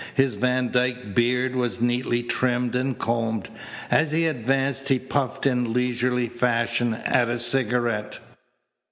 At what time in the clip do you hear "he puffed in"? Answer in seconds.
4.89-5.73